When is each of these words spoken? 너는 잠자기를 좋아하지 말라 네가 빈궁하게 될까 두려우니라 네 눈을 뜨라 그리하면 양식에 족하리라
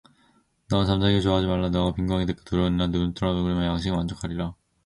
너는 0.71 0.87
잠자기를 0.87 1.21
좋아하지 1.21 1.45
말라 1.45 1.69
네가 1.69 1.93
빈궁하게 1.93 2.25
될까 2.25 2.41
두려우니라 2.45 2.87
네 2.87 2.97
눈을 2.97 3.13
뜨라 3.13 3.33
그리하면 3.33 3.65
양식에 3.69 3.95
족하리라 4.09 4.55